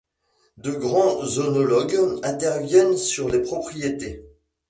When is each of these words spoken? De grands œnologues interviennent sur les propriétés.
De 0.57 0.71
grands 0.71 1.21
œnologues 1.37 2.01
interviennent 2.23 2.97
sur 2.97 3.29
les 3.29 3.43
propriétés. 3.43 4.25